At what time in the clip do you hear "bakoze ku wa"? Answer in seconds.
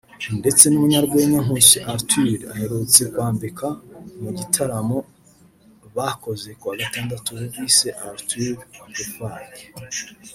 5.95-6.75